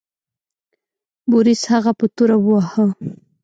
[1.29, 2.85] بوریس هغه په توره وواهه.